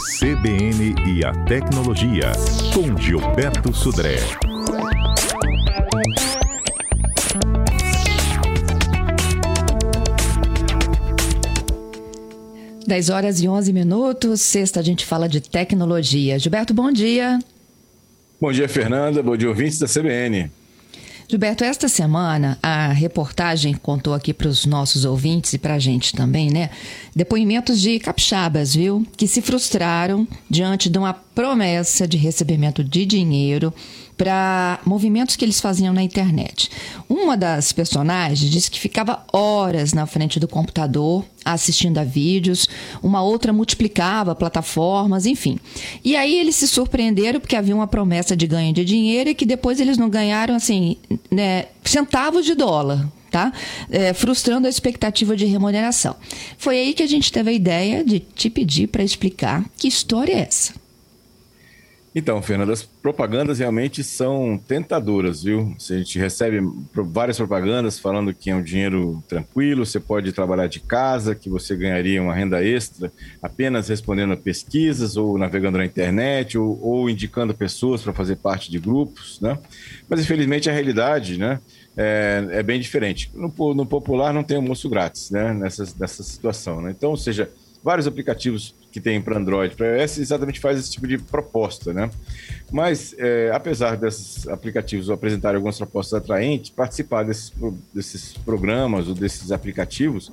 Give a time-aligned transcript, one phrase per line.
[0.00, 2.32] CBN e a Tecnologia,
[2.72, 4.16] com Gilberto Sudré.
[12.86, 16.38] Dez horas e onze minutos, sexta a gente fala de tecnologia.
[16.38, 17.38] Gilberto, bom dia.
[18.40, 19.22] Bom dia, Fernanda.
[19.22, 20.50] Bom dia, ouvintes da CBN.
[21.30, 26.12] Gilberto, esta semana a reportagem contou aqui para os nossos ouvintes e para a gente
[26.12, 26.70] também, né?
[27.14, 29.06] Depoimentos de capixabas, viu?
[29.16, 33.72] Que se frustraram diante de uma promessa de recebimento de dinheiro
[34.20, 36.70] para movimentos que eles faziam na internet.
[37.08, 42.68] Uma das personagens disse que ficava horas na frente do computador assistindo a vídeos,
[43.02, 45.58] uma outra multiplicava plataformas, enfim.
[46.04, 49.46] E aí eles se surpreenderam porque havia uma promessa de ganho de dinheiro e que
[49.46, 50.98] depois eles não ganharam assim,
[51.30, 53.50] né, centavos de dólar, tá?
[53.90, 56.14] É, frustrando a expectativa de remuneração.
[56.58, 60.34] Foi aí que a gente teve a ideia de te pedir para explicar que história
[60.34, 60.79] é essa.
[62.12, 65.76] Então, Fernanda, as propagandas realmente são tentadoras, viu?
[65.78, 66.60] A gente recebe
[66.92, 71.76] várias propagandas falando que é um dinheiro tranquilo, você pode trabalhar de casa, que você
[71.76, 77.54] ganharia uma renda extra apenas respondendo a pesquisas ou navegando na internet ou, ou indicando
[77.54, 79.56] pessoas para fazer parte de grupos, né?
[80.08, 81.60] Mas infelizmente a realidade, né?
[81.96, 83.30] É, é bem diferente.
[83.34, 85.54] No, no, popular não tem almoço grátis, né?
[85.54, 86.90] Nessa, nessa situação, né?
[86.90, 87.48] Então, ou seja,
[87.84, 92.10] vários aplicativos que tem para Android, para iOS, exatamente faz esse tipo de proposta, né?
[92.70, 97.52] Mas, é, apesar desses aplicativos apresentarem algumas propostas atraentes, participar desses,
[97.92, 100.32] desses programas ou desses aplicativos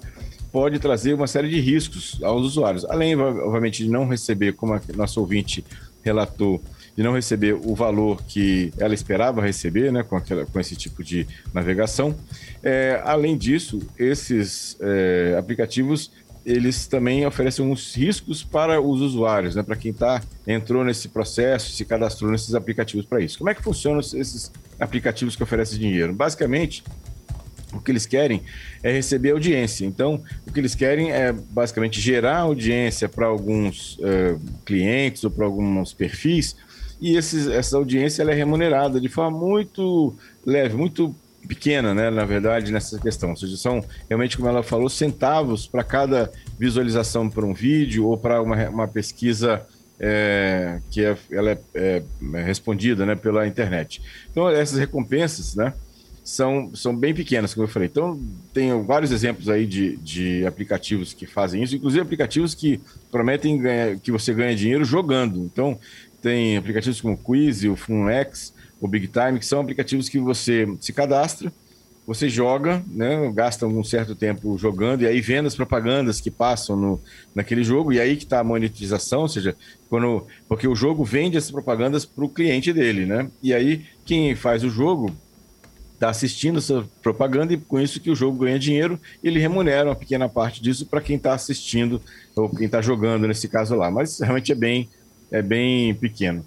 [0.51, 2.85] pode trazer uma série de riscos aos usuários.
[2.85, 5.63] Além, obviamente, de não receber, como a nosso ouvinte
[6.03, 6.61] relatou,
[6.95, 11.03] de não receber o valor que ela esperava receber, né, com, aquela, com esse tipo
[11.03, 12.15] de navegação.
[12.63, 16.11] É, além disso, esses é, aplicativos
[16.47, 19.61] eles também oferecem uns riscos para os usuários, né?
[19.61, 23.37] Para quem tá, entrou nesse processo, se cadastrou nesses aplicativos para isso.
[23.37, 26.13] Como é que funcionam esses aplicativos que oferecem dinheiro?
[26.13, 26.85] Basicamente,
[27.73, 28.43] o que eles querem
[28.81, 29.85] é receber audiência.
[29.85, 35.45] Então, o que eles querem é basicamente gerar audiência para alguns uh, clientes ou para
[35.45, 36.55] alguns perfis.
[37.01, 40.15] E esses, essa audiência é remunerada de forma muito
[40.45, 41.13] leve, muito
[41.47, 43.31] pequena, né, na verdade, nessa questão.
[43.31, 48.17] Ou seja, são realmente, como ela falou, centavos para cada visualização para um vídeo ou
[48.17, 49.65] para uma, uma pesquisa
[49.99, 52.03] é, que é, ela é, é,
[52.33, 54.01] é, respondida né, pela internet.
[54.31, 55.73] Então, essas recompensas né,
[56.23, 57.87] são, são bem pequenas, como eu falei.
[57.87, 58.19] Então,
[58.53, 62.79] tem vários exemplos aí de, de aplicativos que fazem isso, inclusive aplicativos que
[63.11, 65.39] prometem ganhar, que você ganha dinheiro jogando.
[65.39, 65.79] Então,
[66.21, 70.67] tem aplicativos como o Quiz, o FunX, o Big Time, que são aplicativos que você
[70.79, 71.51] se cadastra,
[72.07, 76.77] você joga, né, gasta um certo tempo jogando e aí vendo as propagandas que passam
[76.77, 77.01] no,
[77.35, 79.57] naquele jogo e aí que está a monetização, ou seja,
[79.89, 83.29] quando, porque o jogo vende essas propagandas para o cliente dele, né?
[83.43, 85.13] E aí quem faz o jogo
[85.95, 89.95] está assistindo essa propaganda e com isso que o jogo ganha dinheiro, ele remunera uma
[89.95, 92.01] pequena parte disso para quem está assistindo
[92.37, 94.89] ou quem está jogando nesse caso lá, mas realmente é bem
[95.29, 96.45] é bem pequeno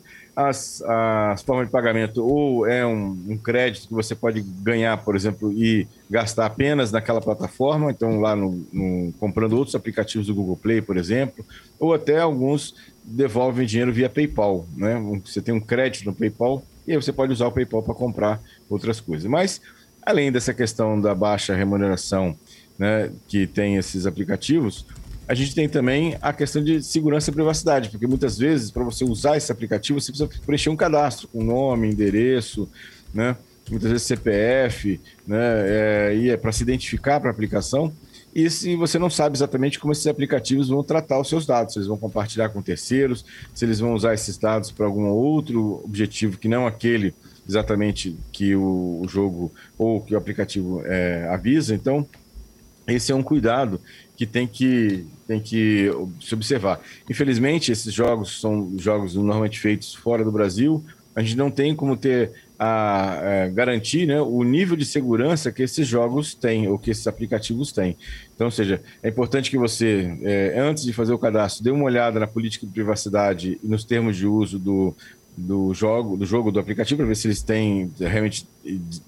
[0.49, 5.15] as, as formas de pagamento ou é um, um, crédito que você pode ganhar, por
[5.15, 10.57] exemplo, e gastar apenas naquela plataforma, então lá no, no, comprando outros aplicativos do Google
[10.57, 11.45] Play, por exemplo,
[11.79, 12.75] ou até alguns
[13.05, 15.01] devolvem dinheiro via PayPal, né?
[15.25, 18.41] Você tem um crédito no PayPal e aí você pode usar o PayPal para comprar
[18.69, 19.29] outras coisas.
[19.29, 19.61] Mas
[20.03, 22.37] além dessa questão da baixa remuneração,
[22.79, 24.87] né, que tem esses aplicativos,
[25.31, 29.05] a gente tem também a questão de segurança e privacidade, porque muitas vezes, para você
[29.05, 32.69] usar esse aplicativo, você precisa preencher um cadastro com nome, endereço,
[33.15, 33.37] né?
[33.71, 35.39] muitas vezes CPF, né?
[35.39, 37.93] É, e é para se identificar para a aplicação.
[38.35, 41.79] E se você não sabe exatamente como esses aplicativos vão tratar os seus dados, se
[41.79, 43.25] eles vão compartilhar com terceiros,
[43.55, 47.15] se eles vão usar esses dados para algum outro objetivo que não aquele
[47.49, 51.73] exatamente que o, jogo ou que o aplicativo é, avisa.
[51.73, 52.05] Então,
[52.89, 53.81] esse é um cuidado
[54.21, 56.79] que tem que, tem que se observar.
[57.09, 60.85] Infelizmente, esses jogos são jogos normalmente feitos fora do Brasil.
[61.17, 65.51] A gente não tem como ter a, a é, garantir né, o nível de segurança
[65.51, 67.97] que esses jogos têm, ou que esses aplicativos têm.
[68.35, 71.85] Então, ou seja, é importante que você, é, antes de fazer o cadastro, dê uma
[71.85, 74.95] olhada na política de privacidade e nos termos de uso do,
[75.35, 78.47] do jogo, do jogo, do aplicativo, para ver se eles têm realmente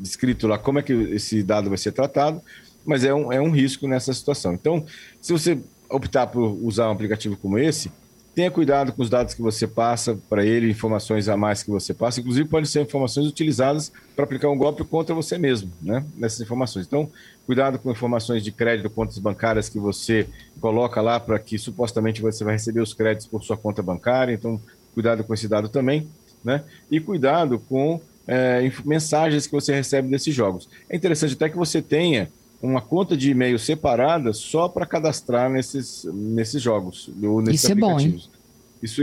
[0.00, 2.40] descrito lá como é que esse dado vai ser tratado
[2.84, 4.54] mas é um, é um risco nessa situação.
[4.54, 4.84] Então,
[5.20, 5.58] se você
[5.88, 7.90] optar por usar um aplicativo como esse,
[8.34, 11.92] Tenha cuidado com os dados que você passa para ele, informações a mais que você
[11.92, 12.18] passa.
[12.20, 16.02] Inclusive, podem ser informações utilizadas para aplicar um golpe contra você mesmo, né?
[16.16, 16.86] Nessas informações.
[16.86, 17.10] Então,
[17.44, 20.26] cuidado com informações de crédito, contas bancárias que você
[20.62, 24.32] coloca lá para que supostamente você vai receber os créditos por sua conta bancária.
[24.32, 24.58] Então,
[24.94, 26.08] cuidado com esse dado também,
[26.42, 26.64] né?
[26.90, 30.70] E cuidado com é, mensagens que você recebe desses jogos.
[30.88, 32.30] É interessante até que você tenha
[32.62, 37.10] uma conta de e-mail separada só para cadastrar nesses, nesses jogos.
[37.20, 38.04] Ou nesses Isso aplicativos.
[38.04, 38.42] é bom, hein?
[38.82, 39.02] Isso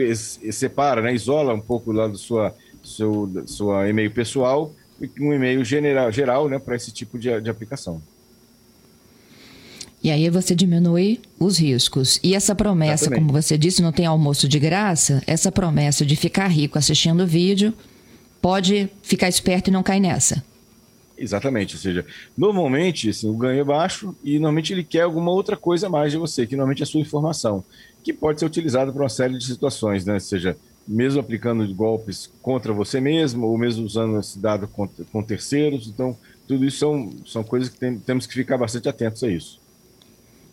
[0.53, 1.13] separa, né?
[1.13, 4.71] isola um pouco lá do sua, seu, sua e-mail pessoal
[5.01, 6.57] e um e-mail general, geral né?
[6.57, 8.01] para esse tipo de, de aplicação.
[10.01, 12.19] E aí você diminui os riscos.
[12.23, 13.27] E essa promessa, Exatamente.
[13.27, 17.27] como você disse, não tem almoço de graça, essa promessa de ficar rico assistindo o
[17.27, 17.73] vídeo,
[18.41, 20.41] pode ficar esperto e não cair nessa.
[21.21, 22.05] Exatamente, ou seja,
[22.37, 26.13] normalmente assim, o ganho é baixo e normalmente ele quer alguma outra coisa a mais
[26.13, 27.63] de você, que normalmente é a sua informação,
[28.01, 30.13] que pode ser utilizada para uma série de situações, né?
[30.13, 30.55] Ou seja,
[30.87, 35.87] mesmo aplicando golpes contra você mesmo, ou mesmo usando esse dado com, com terceiros.
[35.87, 36.17] Então,
[36.47, 39.59] tudo isso são, são coisas que tem, temos que ficar bastante atentos a isso.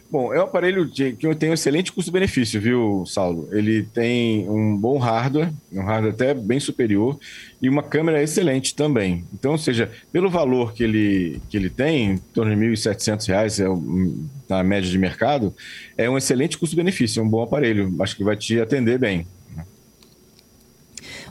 [0.10, 3.48] Bom, é um aparelho que tem um excelente custo-benefício, viu, Saulo?
[3.52, 7.18] Ele tem um bom hardware, um hardware até bem superior,
[7.62, 9.24] e uma câmera excelente também.
[9.34, 13.64] Então, ou seja, pelo valor que ele, que ele tem, em torno de R$ 1.700,
[13.64, 15.54] é na média de mercado,
[15.98, 17.94] é um excelente custo-benefício, é um bom aparelho.
[18.00, 19.26] Acho que vai te atender bem.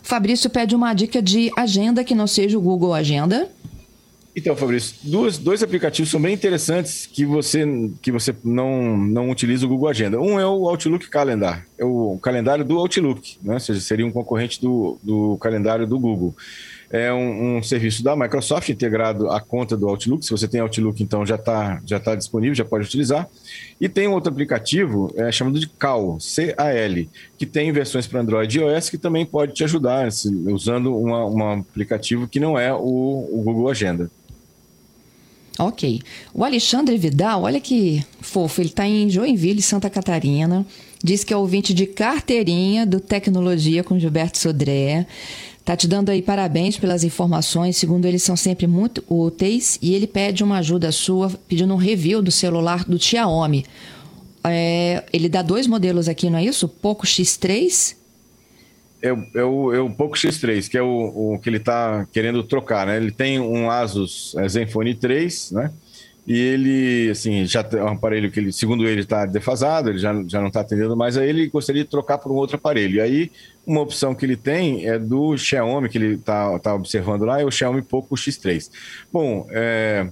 [0.03, 3.51] Fabrício pede uma dica de agenda que não seja o Google Agenda.
[4.35, 7.65] Então, Fabrício, duas, dois aplicativos são bem interessantes que você,
[8.01, 10.21] que você não, não utiliza o Google Agenda.
[10.21, 13.55] Um é o Outlook Calendar, é o calendário do Outlook, né?
[13.55, 16.35] ou seja, seria um concorrente do, do calendário do Google.
[16.93, 20.25] É um, um, serviço da Microsoft integrado à conta do Outlook.
[20.25, 23.29] Se você tem Outlook, então já está já tá disponível, já pode utilizar.
[23.81, 27.09] E tem um outro aplicativo é, chamado de Cal, C-A-L,
[27.39, 30.09] que tem versões para Android e iOS que também pode te ajudar
[30.47, 34.11] usando uma, um aplicativo que não é o, o Google Agenda.
[35.61, 36.01] Ok.
[36.33, 40.65] O Alexandre Vidal, olha que fofo, ele está em Joinville, Santa Catarina.
[41.05, 45.07] Diz que é ouvinte de carteirinha do Tecnologia com Gilberto Sodré.
[45.71, 47.77] Tá te dando aí parabéns pelas informações.
[47.77, 49.79] Segundo ele, são sempre muito úteis.
[49.81, 53.65] E ele pede uma ajuda sua, pedindo um review do celular do Xiaomi.
[54.43, 56.67] É, ele dá dois modelos aqui, não é isso?
[56.67, 57.95] Poco X3
[59.01, 62.43] é, é, o, é o Poco X3, que é o, o que ele está querendo
[62.43, 62.97] trocar, né?
[62.97, 65.71] Ele tem um Asus Zenfone 3, né?
[66.27, 70.13] E ele, assim, já é um aparelho que ele, segundo ele, está defasado, ele já,
[70.27, 72.97] já não está atendendo mais a ele gostaria de trocar por um outro aparelho.
[72.97, 73.33] E aí,
[73.67, 77.45] uma opção que ele tem é do Xiaomi, que ele está tá observando lá, é
[77.45, 78.71] o Xiaomi Poco X3.
[79.13, 80.09] Bom, é,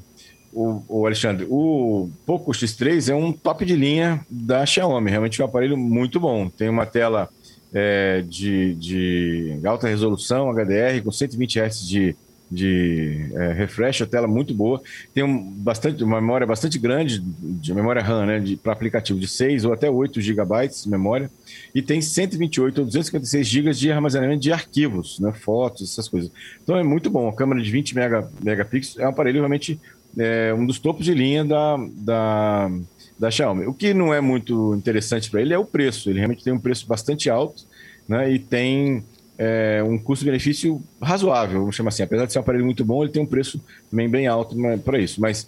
[0.53, 5.45] o, o, Alexandre, o Poco X3 é um top de linha da Xiaomi, realmente é
[5.45, 6.49] um aparelho muito bom.
[6.49, 7.29] Tem uma tela
[7.73, 12.17] é, de, de alta resolução, HDR, com 120 Hz de,
[12.51, 14.81] de é, refresh, a tela muito boa.
[15.15, 19.65] Tem um, bastante, uma memória bastante grande, de memória RAM, né, para aplicativo de 6
[19.65, 21.31] ou até 8 GB de memória.
[21.75, 26.31] E tem 128 ou 256 GB de armazenamento de arquivos, né, fotos, essas coisas.
[26.63, 27.29] Então é muito bom.
[27.29, 29.81] A câmera de 20 mega, megapixels é um aparelho realmente
[30.19, 32.71] é, um dos topos de linha da, da
[33.19, 33.67] da Xiaomi.
[33.67, 36.09] O que não é muito interessante para ele é o preço.
[36.09, 37.65] Ele realmente tem um preço bastante alto
[38.09, 39.05] né, e tem
[39.39, 42.03] é, um custo-benefício razoável, vamos chamar assim.
[42.03, 44.77] Apesar de ser um aparelho muito bom, ele tem um preço também bem alto né,
[44.77, 45.21] para isso.
[45.21, 45.47] Mas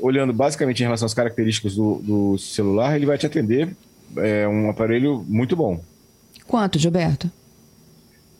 [0.00, 3.68] olhando basicamente em relação às características do, do celular, ele vai te atender
[4.16, 5.82] é um aparelho muito bom.
[6.46, 7.30] quanto, Gilberto?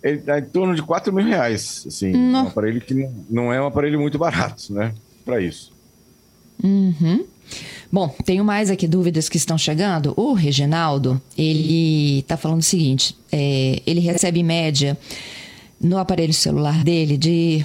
[0.02, 1.84] Ele está em torno de 4 mil reais.
[1.86, 4.92] Assim, um aparelho que não é um aparelho muito barato, né?
[5.24, 5.72] Para isso.
[6.62, 7.24] Uhum.
[7.92, 10.14] Bom, tenho mais aqui dúvidas que estão chegando.
[10.16, 14.96] O Reginaldo, ele está falando o seguinte: é, ele recebe em média
[15.78, 17.62] no aparelho celular dele de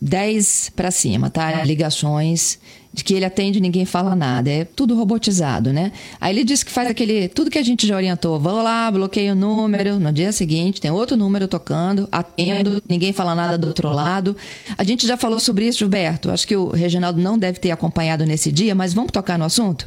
[0.00, 1.64] 10 para cima, tá?
[1.64, 2.58] Ligações
[2.96, 4.50] de que ele atende ninguém fala nada.
[4.50, 5.92] É tudo robotizado, né?
[6.18, 7.28] Aí ele diz que faz aquele.
[7.28, 8.40] Tudo que a gente já orientou.
[8.40, 10.00] Vou lá, bloqueio o número.
[10.00, 14.34] No dia seguinte, tem outro número tocando, atendo, ninguém fala nada do outro lado.
[14.78, 16.30] A gente já falou sobre isso, Gilberto.
[16.30, 19.86] Acho que o Reginaldo não deve ter acompanhado nesse dia, mas vamos tocar no assunto?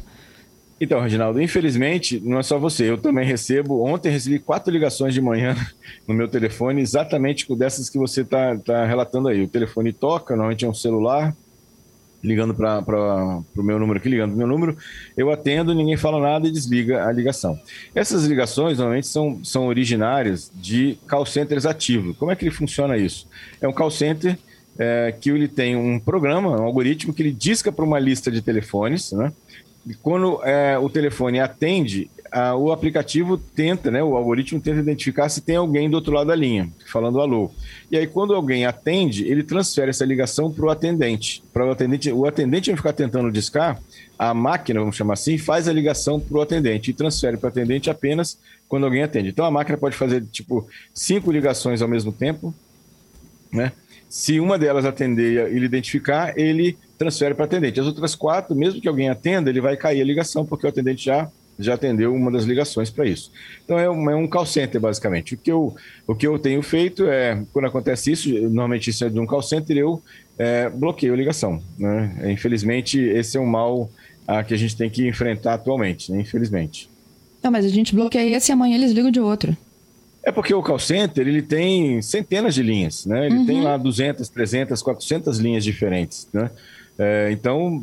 [0.80, 2.88] Então, Reginaldo, infelizmente, não é só você.
[2.88, 3.84] Eu também recebo.
[3.84, 5.54] Ontem recebi quatro ligações de manhã
[6.08, 9.42] no meu telefone, exatamente com dessas que você está tá relatando aí.
[9.42, 11.36] O telefone toca, normalmente é um celular,
[12.24, 12.80] ligando para
[13.56, 14.76] o meu número aqui, ligando para o meu número,
[15.16, 17.58] eu atendo, ninguém fala nada e desliga a ligação.
[17.94, 22.16] Essas ligações normalmente são, são originárias de call centers ativos.
[22.16, 23.28] Como é que ele funciona isso?
[23.60, 24.38] É um call center
[24.78, 28.40] é, que ele tem um programa, um algoritmo que ele disca para uma lista de
[28.40, 29.32] telefones, né?
[29.94, 35.40] Quando é, o telefone atende, a, o aplicativo tenta, né, o algoritmo tenta identificar se
[35.40, 37.50] tem alguém do outro lado da linha, falando alô.
[37.90, 41.42] E aí, quando alguém atende, ele transfere essa ligação para o atendente.
[41.52, 43.80] Para o atendente, o atendente vai ficar tentando discar,
[44.18, 47.50] a máquina, vamos chamar assim, faz a ligação para o atendente e transfere para o
[47.50, 49.30] atendente apenas quando alguém atende.
[49.30, 52.54] Então, a máquina pode fazer, tipo, cinco ligações ao mesmo tempo,
[53.52, 53.72] né?
[54.08, 57.80] Se uma delas atender e ele identificar, ele transfere para atendente.
[57.80, 61.02] As outras quatro, mesmo que alguém atenda, ele vai cair a ligação, porque o atendente
[61.02, 63.32] já, já atendeu uma das ligações para isso.
[63.64, 65.32] Então é um, é um call center, basicamente.
[65.32, 65.74] O que, eu,
[66.06, 69.40] o que eu tenho feito é, quando acontece isso, normalmente isso é de um call
[69.40, 70.02] center, eu
[70.38, 71.62] é, bloqueio a ligação.
[71.78, 72.32] Né?
[72.32, 73.90] Infelizmente, esse é um mal
[74.28, 76.20] a, que a gente tem que enfrentar atualmente, né?
[76.20, 76.90] infelizmente.
[77.42, 79.56] Não, mas a gente bloqueia esse e amanhã eles ligam de outro.
[80.22, 83.24] É porque o call center ele tem centenas de linhas, né?
[83.24, 83.46] Ele uhum.
[83.46, 86.50] tem lá 200, 300, 400 linhas diferentes, né?
[87.02, 87.82] É, então,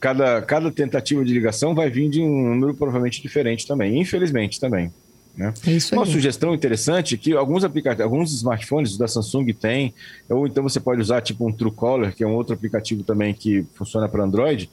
[0.00, 4.92] cada, cada tentativa de ligação vai vir de um número provavelmente diferente também, infelizmente também.
[5.36, 5.54] Né?
[5.64, 9.94] É Uma sugestão interessante é que alguns aplicativos, alguns smartphones da Samsung têm,
[10.28, 13.64] ou então você pode usar tipo um Truecaller, que é um outro aplicativo também que
[13.74, 14.68] funciona para Android,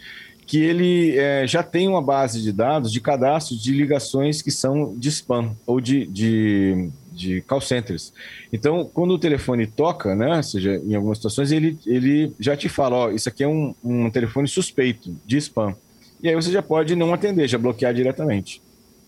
[0.48, 4.96] que ele é, já tem uma base de dados de cadastro de ligações que são
[4.98, 8.13] de spam ou de, de, de call centers.
[8.53, 12.69] Então, quando o telefone toca, né, ou seja, em algumas situações, ele, ele já te
[12.69, 15.75] fala, ó, isso aqui é um, um telefone suspeito de spam.
[16.21, 18.62] E aí você já pode não atender, já bloquear diretamente.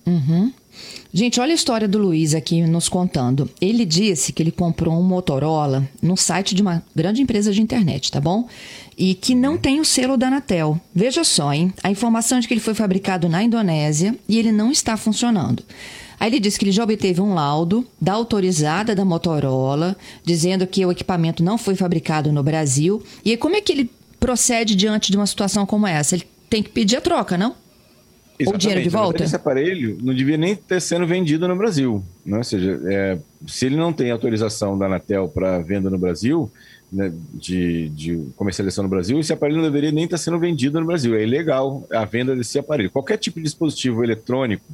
[0.06, 0.52] Uhum.
[1.12, 3.50] Gente, olha a história do Luiz aqui nos contando.
[3.60, 8.12] Ele disse que ele comprou um Motorola no site de uma grande empresa de internet,
[8.12, 8.48] tá bom?
[8.98, 10.80] E que não tem o selo da Anatel.
[10.94, 11.74] Veja só, hein?
[11.84, 15.64] A informação de que ele foi fabricado na Indonésia e ele não está funcionando.
[16.20, 20.86] Aí ele disse que ele já obteve um laudo da autorizada da Motorola, dizendo que
[20.86, 23.02] o equipamento não foi fabricado no Brasil.
[23.24, 26.16] E aí, como é que ele procede diante de uma situação como essa?
[26.16, 27.56] Ele tem que pedir a troca, não?
[28.40, 28.48] Exatamente.
[28.48, 29.24] Ou dinheiro de volta?
[29.24, 32.02] Esse aparelho não devia nem ter sendo vendido no Brasil.
[32.26, 32.38] Né?
[32.38, 36.50] Ou seja, é, se ele não tem autorização da Anatel para venda no Brasil,
[36.92, 40.88] né, de, de, comercialização no Brasil, esse aparelho não deveria nem estar sendo vendido no
[40.88, 41.16] Brasil.
[41.16, 42.90] É ilegal a venda desse aparelho.
[42.90, 44.66] Qualquer tipo de dispositivo eletrônico,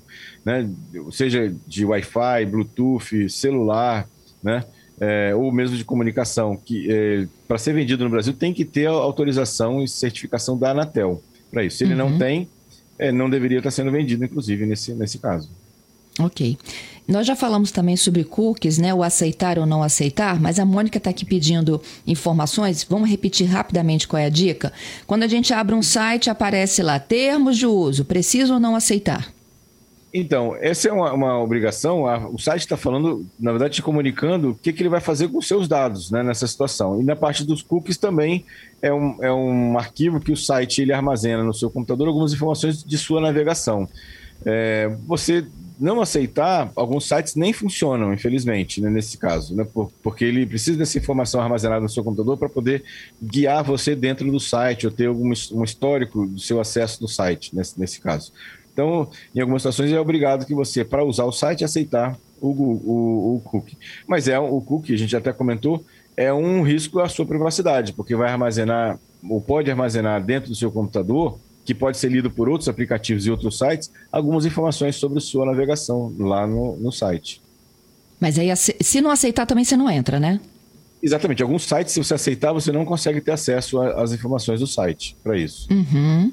[0.44, 0.70] né,
[1.12, 4.08] seja de Wi-Fi, Bluetooth, celular,
[4.42, 4.64] né,
[5.00, 8.88] é, ou mesmo de comunicação, que é, para ser vendido no Brasil tem que ter
[8.88, 11.78] autorização e certificação da Anatel para isso.
[11.78, 12.12] Se ele uhum.
[12.12, 12.48] não tem,
[12.98, 15.50] é, não deveria estar sendo vendido, inclusive, nesse, nesse caso.
[16.20, 16.58] Ok.
[17.08, 18.94] Nós já falamos também sobre cookies, né?
[18.94, 22.84] O aceitar ou não aceitar, mas a Mônica está aqui pedindo informações.
[22.90, 24.74] Vamos repetir rapidamente qual é a dica.
[25.06, 29.32] Quando a gente abre um site, aparece lá termos de uso, preciso ou não aceitar?
[30.18, 32.06] Então, essa é uma, uma obrigação.
[32.34, 35.40] o site está falando, na verdade, te comunicando o que, que ele vai fazer com
[35.40, 37.02] os seus dados né, nessa situação.
[37.02, 38.46] E na parte dos cookies também
[38.82, 42.82] é um, é um arquivo que o site ele armazena no seu computador algumas informações
[42.82, 43.90] de sua navegação.
[44.46, 45.46] É, você
[45.80, 50.78] não aceitar, alguns sites nem funcionam, infelizmente, né, nesse caso, né, por, porque ele precisa
[50.78, 52.84] dessa informação armazenada no seu computador para poder
[53.22, 57.56] guiar você dentro do site ou ter algum um histórico do seu acesso do site,
[57.56, 58.32] nesse, nesse caso.
[58.72, 63.36] Então, em algumas situações é obrigado que você, para usar o site, aceitar o, o,
[63.38, 63.78] o cookie.
[64.06, 65.86] Mas é o cookie, a gente até comentou,
[66.18, 70.72] é um risco à sua privacidade, porque vai armazenar, ou pode armazenar dentro do seu
[70.72, 75.46] computador, que pode ser lido por outros aplicativos e outros sites, algumas informações sobre sua
[75.46, 77.42] navegação lá no, no site.
[78.20, 80.40] Mas aí, se não aceitar, também você não entra, né?
[81.02, 81.44] Exatamente.
[81.44, 85.38] Alguns sites, se você aceitar, você não consegue ter acesso às informações do site para
[85.38, 85.68] isso.
[85.72, 86.32] Uhum.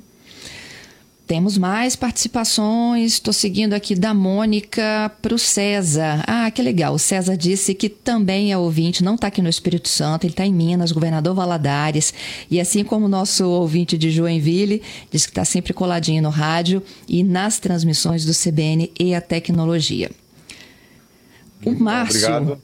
[1.33, 3.15] Temos mais participações.
[3.15, 6.23] Estou seguindo aqui da Mônica para o César.
[6.27, 6.93] Ah, que legal.
[6.93, 10.45] O César disse que também é ouvinte, não está aqui no Espírito Santo, ele está
[10.45, 12.13] em Minas, governador Valadares.
[12.51, 16.83] E assim como o nosso ouvinte de Joinville, diz que está sempre coladinho no rádio
[17.09, 20.11] e nas transmissões do CBN e a tecnologia.
[21.65, 22.29] O Márcio.
[22.29, 22.63] Obrigado.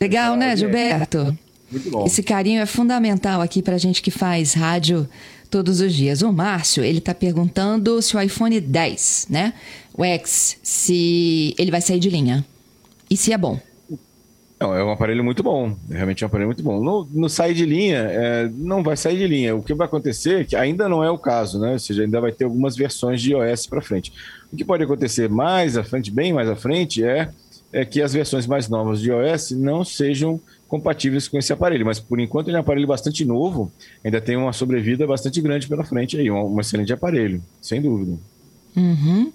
[0.00, 1.38] Legal, né, Gilberto?
[1.70, 2.04] Muito bom.
[2.04, 5.08] Esse carinho é fundamental aqui para gente que faz rádio
[5.52, 6.22] todos os dias.
[6.22, 9.52] O Márcio, ele está perguntando se o iPhone 10, né?
[9.92, 12.42] O X, se ele vai sair de linha.
[13.10, 13.60] E se é bom.
[14.58, 15.76] Não, é um aparelho muito bom.
[15.90, 16.82] Realmente é um aparelho muito bom.
[16.82, 19.54] No, no sair de linha, é, não vai sair de linha.
[19.54, 21.72] O que vai acontecer, que ainda não é o caso, né?
[21.72, 24.10] Ou seja, ainda vai ter algumas versões de iOS para frente.
[24.50, 27.28] O que pode acontecer mais à frente, bem mais à frente, é,
[27.72, 30.40] é que as versões mais novas de iOS não sejam
[30.72, 31.84] compatíveis com esse aparelho.
[31.84, 33.70] Mas por enquanto ele é um aparelho bastante novo,
[34.02, 38.16] ainda tem uma sobrevida bastante grande pela frente aí, um, um excelente aparelho, sem dúvida.
[38.74, 39.30] Uhum.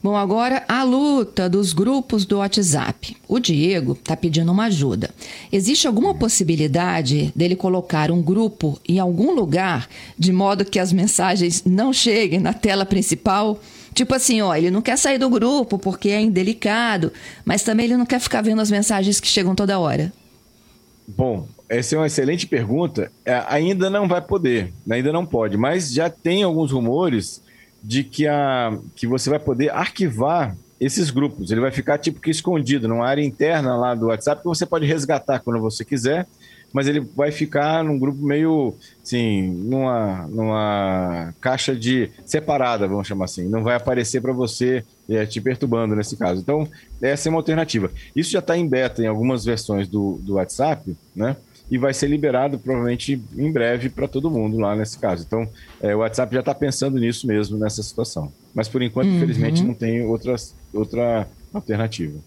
[0.00, 3.16] Bom, agora a luta dos grupos do WhatsApp.
[3.28, 5.10] O Diego está pedindo uma ajuda.
[5.50, 11.64] Existe alguma possibilidade dele colocar um grupo em algum lugar de modo que as mensagens
[11.66, 13.60] não cheguem na tela principal?
[13.92, 17.12] Tipo assim, ó, ele não quer sair do grupo porque é indelicado,
[17.44, 20.12] mas também ele não quer ficar vendo as mensagens que chegam toda hora.
[21.16, 23.10] Bom, essa é uma excelente pergunta.
[23.24, 27.42] É, ainda não vai poder, ainda não pode, mas já tem alguns rumores
[27.82, 31.50] de que, a, que você vai poder arquivar esses grupos.
[31.50, 34.86] Ele vai ficar tipo que escondido numa área interna lá do WhatsApp que você pode
[34.86, 36.26] resgatar quando você quiser
[36.72, 43.24] mas ele vai ficar num grupo meio, assim, numa, numa caixa de separada, vamos chamar
[43.24, 43.48] assim.
[43.48, 46.40] Não vai aparecer para você é, te perturbando nesse caso.
[46.40, 46.68] Então,
[47.02, 47.90] essa é uma alternativa.
[48.14, 51.36] Isso já está em beta em algumas versões do, do WhatsApp, né?
[51.70, 55.24] E vai ser liberado provavelmente em breve para todo mundo lá nesse caso.
[55.24, 55.48] Então,
[55.80, 58.32] é, o WhatsApp já está pensando nisso mesmo, nessa situação.
[58.54, 59.16] Mas por enquanto, uhum.
[59.16, 62.18] infelizmente, não tem outras, outra alternativa.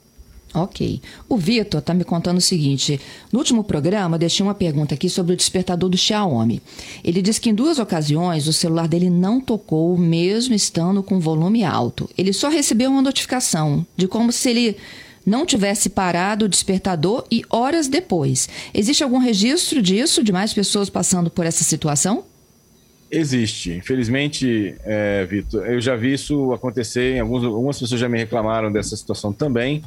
[0.54, 1.02] Ok.
[1.28, 3.00] O Vitor está me contando o seguinte:
[3.32, 6.62] no último programa, deixei uma pergunta aqui sobre o despertador do Xiaomi.
[7.04, 11.64] Ele disse que em duas ocasiões o celular dele não tocou, mesmo estando com volume
[11.64, 12.08] alto.
[12.16, 14.78] Ele só recebeu uma notificação de como se ele
[15.26, 18.48] não tivesse parado o despertador e horas depois.
[18.74, 22.26] Existe algum registro disso, de mais pessoas passando por essa situação?
[23.10, 23.72] Existe.
[23.72, 27.20] Infelizmente, é, Vitor, eu já vi isso acontecer.
[27.20, 29.84] Alguns, algumas pessoas já me reclamaram dessa situação também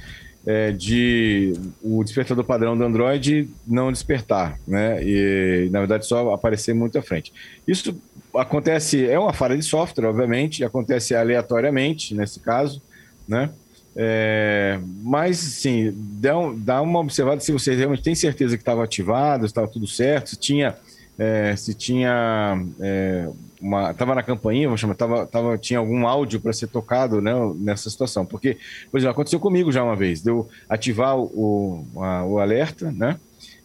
[0.47, 5.03] é, de o despertador padrão do Android não despertar, né?
[5.03, 7.33] E na verdade só aparecer muito à frente.
[7.67, 8.01] Isso
[8.35, 12.81] acontece, é uma falha de software, obviamente, acontece aleatoriamente nesse caso,
[13.27, 13.51] né?
[13.99, 19.47] É, mas sim, dá, dá uma observada se você realmente tem certeza que estava ativado,
[19.47, 20.77] estava tudo certo, se tinha,
[21.19, 23.27] é, se tinha é,
[23.61, 27.33] uma, tava na campainha, vou chamar, tava, tava, tinha algum áudio para ser tocado né,
[27.57, 28.25] nessa situação.
[28.25, 28.59] Porque,
[28.91, 33.19] por exemplo, aconteceu comigo já uma vez, deu ativar o, a, o alerta, né?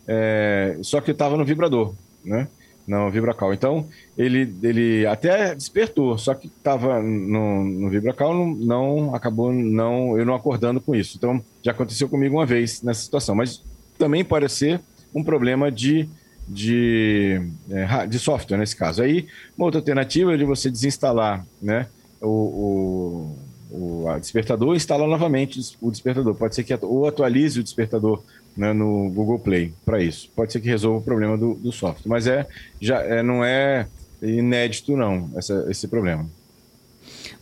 [0.07, 2.47] É, só que estava no vibrador, né?
[2.87, 3.53] No vibracal.
[3.53, 10.17] Então, ele, ele até despertou, só que estava no, no vibracal, não, não acabou não
[10.17, 11.17] eu não acordando com isso.
[11.17, 13.35] Então, já aconteceu comigo uma vez nessa situação.
[13.35, 13.63] Mas
[13.97, 14.81] também pode ser
[15.13, 16.09] um problema de
[16.47, 19.01] de, é, de software nesse caso.
[19.01, 19.27] Aí,
[19.57, 21.87] uma outra alternativa é de você desinstalar né,
[22.21, 23.35] o,
[23.71, 26.35] o, o despertador e instalar novamente o despertador.
[26.35, 28.21] Pode ser que ou atualize o despertador
[28.55, 30.29] né, no Google Play para isso.
[30.35, 32.45] Pode ser que resolva o problema do, do software, mas é,
[32.79, 33.87] já, é, não é
[34.21, 36.25] inédito não essa, esse problema.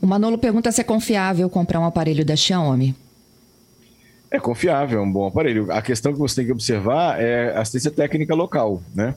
[0.01, 2.95] O Manolo pergunta se é confiável comprar um aparelho da Xiaomi.
[4.31, 5.71] É confiável, é um bom aparelho.
[5.71, 9.15] A questão que você tem que observar é a assistência técnica local, né?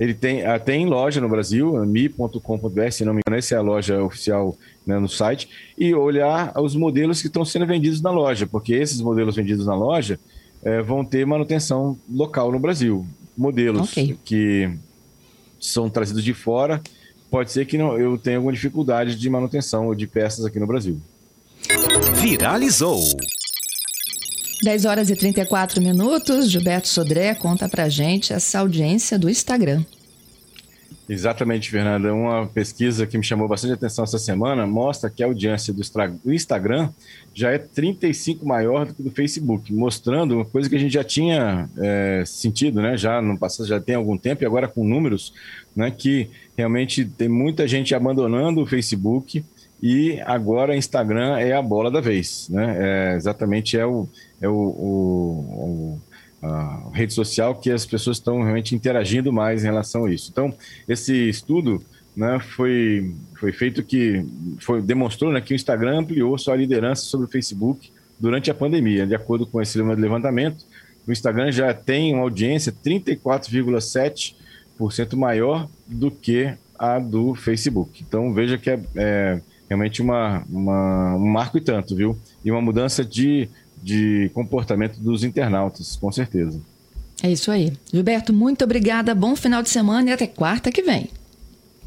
[0.00, 3.62] Ele tem, ah, tem loja no Brasil, mi.com.br, se não me engano, essa é a
[3.62, 5.48] loja oficial né, no site,
[5.78, 9.74] e olhar os modelos que estão sendo vendidos na loja, porque esses modelos vendidos na
[9.74, 10.18] loja
[10.64, 13.06] é, vão ter manutenção local no Brasil.
[13.36, 14.18] Modelos okay.
[14.24, 14.70] que
[15.60, 16.82] são trazidos de fora,
[17.30, 21.00] pode ser que não, eu tenha alguma dificuldade de manutenção de peças aqui no Brasil.
[22.20, 23.00] Viralizou.
[24.64, 26.50] 10 horas e 34 minutos.
[26.50, 29.84] Gilberto Sodré conta pra gente essa audiência do Instagram.
[31.06, 32.14] Exatamente, Fernanda.
[32.14, 36.88] Uma pesquisa que me chamou bastante atenção essa semana mostra que a audiência do Instagram
[37.34, 41.04] já é 35 maior do que do Facebook, mostrando uma coisa que a gente já
[41.04, 42.96] tinha é, sentido, né?
[42.96, 45.34] Já no passado, já tem algum tempo, e agora com números,
[45.76, 45.90] né?
[45.90, 49.44] Que realmente tem muita gente abandonando o Facebook
[49.86, 52.76] e agora o Instagram é a bola da vez, né?
[52.78, 54.08] É, exatamente é o,
[54.40, 54.90] é o, o,
[55.60, 56.00] o
[56.40, 60.30] a rede social que as pessoas estão realmente interagindo mais em relação a isso.
[60.32, 60.54] Então,
[60.88, 61.84] esse estudo
[62.16, 64.24] né, foi, foi feito que
[64.58, 69.06] foi, demonstrou né, que o Instagram ampliou sua liderança sobre o Facebook durante a pandemia.
[69.06, 70.64] De acordo com esse levantamento,
[71.06, 78.02] o Instagram já tem uma audiência 34,7% maior do que a do Facebook.
[78.06, 82.16] Então veja que é, é realmente uma, uma, um marco e tanto, viu?
[82.44, 83.48] E uma mudança de,
[83.82, 86.60] de comportamento dos internautas, com certeza.
[87.22, 87.72] É isso aí.
[87.92, 91.08] Gilberto, muito obrigada, bom final de semana e até quarta que vem.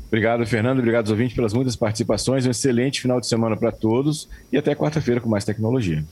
[0.08, 0.80] Obrigado, Fernando.
[0.80, 2.46] Obrigado aos ouvintes pelas muitas participações.
[2.46, 6.04] Um excelente final de semana para todos e até quarta-feira com mais tecnologia.